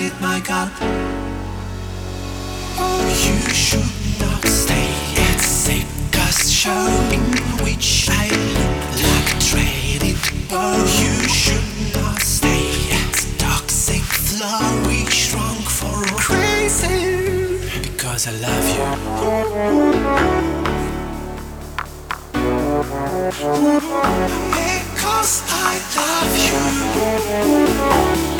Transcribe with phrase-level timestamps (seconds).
[0.00, 0.72] Did my gut.
[3.26, 4.88] You should not stay
[5.28, 7.20] at Sika's show, in
[7.62, 10.16] which I look like traded
[10.48, 10.78] bow.
[11.02, 12.64] You should not stay
[12.96, 17.58] at Toxic Flow, which drunk for crazy.
[17.82, 18.84] Because I love you.
[24.96, 26.34] Because I love
[28.34, 28.39] you.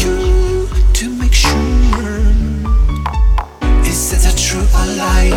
[0.00, 1.50] to make sure
[3.84, 5.32] is that a true or lie?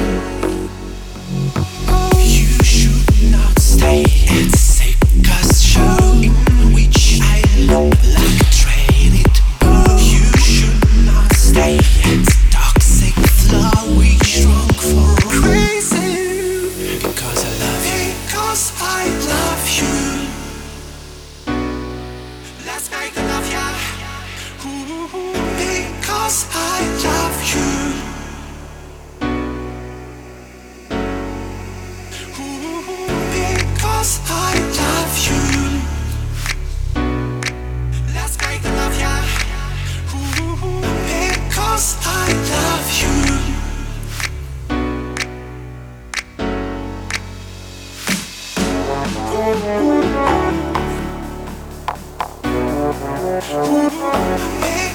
[2.24, 4.04] You should not stay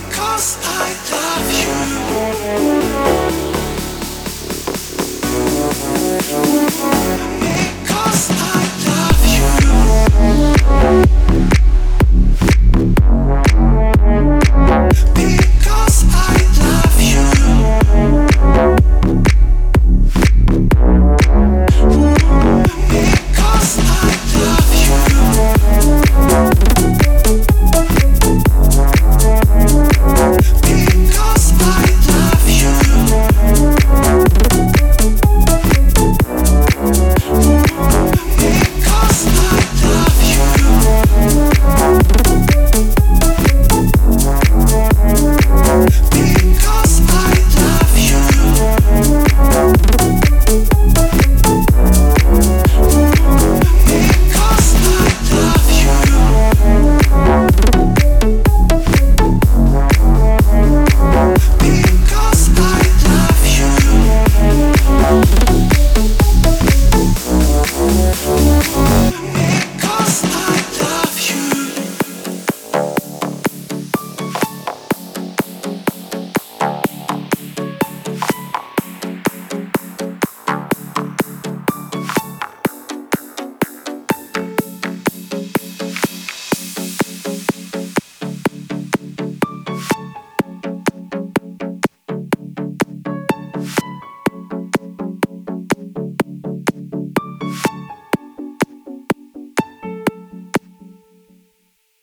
[0.07, 0.76] Because I